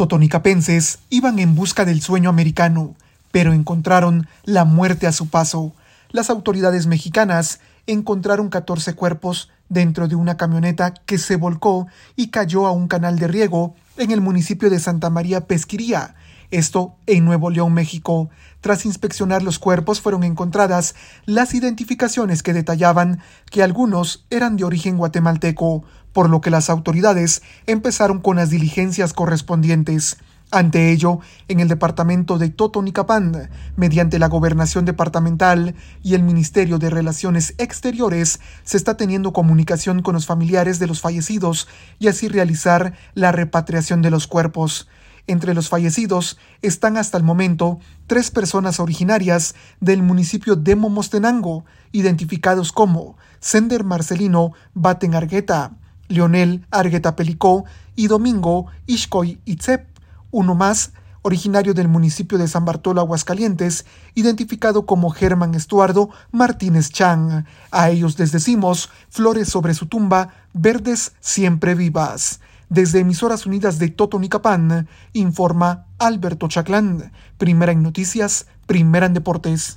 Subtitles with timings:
[0.00, 2.94] Totonicapenses iban en busca del sueño americano,
[3.32, 5.74] pero encontraron la muerte a su paso.
[6.08, 11.86] Las autoridades mexicanas encontraron 14 cuerpos dentro de una camioneta que se volcó
[12.16, 16.16] y cayó a un canal de riego en el municipio de Santa María Pesquiría,
[16.50, 18.28] esto en Nuevo León, México.
[18.60, 20.94] Tras inspeccionar los cuerpos fueron encontradas
[21.24, 27.42] las identificaciones que detallaban que algunos eran de origen guatemalteco, por lo que las autoridades
[27.66, 30.18] empezaron con las diligencias correspondientes.
[30.52, 36.90] Ante ello, en el departamento de Totonicapán, mediante la gobernación departamental y el Ministerio de
[36.90, 41.68] Relaciones Exteriores, se está teniendo comunicación con los familiares de los fallecidos
[42.00, 44.88] y así realizar la repatriación de los cuerpos.
[45.28, 52.72] Entre los fallecidos están hasta el momento tres personas originarias del municipio de Momostenango, identificados
[52.72, 55.76] como Sender Marcelino Baten Argueta,
[56.08, 59.89] Leonel Argueta Pelicó y Domingo Ishkoy Itzep,
[60.30, 63.84] uno más, originario del municipio de San Bartolo, Aguascalientes,
[64.14, 67.44] identificado como Germán Estuardo Martínez Chang.
[67.70, 72.40] A ellos les decimos flores sobre su tumba, verdes siempre vivas.
[72.68, 77.12] Desde Emisoras Unidas de Totonicapán, informa Alberto Chaclán.
[77.36, 79.68] Primera en noticias, primera en deportes.